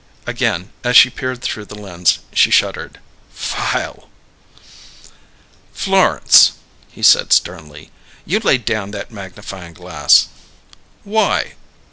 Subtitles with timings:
[0.25, 2.99] Again, as she peered through the lens, she shuddered.
[3.35, 4.09] "Vile"
[5.75, 6.53] "Florence,"
[6.91, 7.91] he said sternly,
[8.25, 10.27] "you lay down that magnifying glass."
[11.03, 11.53] "Why?"